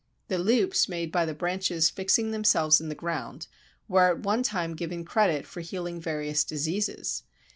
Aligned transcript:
The 0.29 0.39
loops 0.39 0.89
made 0.89 1.11
by 1.11 1.25
the 1.27 1.35
branches 1.35 1.91
fixing 1.91 2.31
themselves 2.31 2.81
in 2.81 2.89
the 2.89 2.95
ground 2.95 3.43
(see 3.43 3.47
p. 3.87 3.93
93) 3.93 3.93
were 3.93 4.07
at 4.09 4.19
one 4.23 4.41
time 4.41 4.75
given 4.75 5.05
credit 5.05 5.45
for 5.45 5.61
healing 5.61 6.01
various 6.01 6.43
diseases. 6.43 7.21